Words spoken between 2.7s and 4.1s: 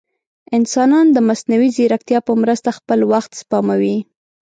خپل وخت سپموي.